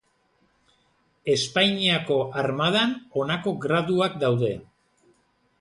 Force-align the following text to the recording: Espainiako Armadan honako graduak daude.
Espainiako 1.33 2.17
Armadan 2.45 2.97
honako 3.21 3.55
graduak 3.67 4.21
daude. 4.25 4.55